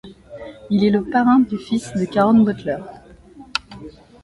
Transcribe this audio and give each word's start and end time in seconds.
Il 0.71 0.83
est 0.83 0.89
le 0.89 1.03
parrain 1.03 1.41
du 1.41 1.59
fils 1.59 1.93
de 1.93 2.05
Caron 2.05 2.41
Butler. 2.43 2.79